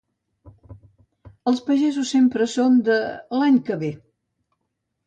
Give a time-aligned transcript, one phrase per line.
[1.51, 2.99] Els pagesos sempre són de
[3.39, 3.97] l'any que ve.